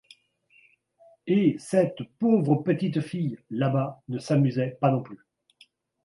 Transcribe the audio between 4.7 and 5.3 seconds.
pas non plus.